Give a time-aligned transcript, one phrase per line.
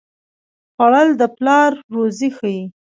[0.73, 2.61] خوړل د پلار روزي ښيي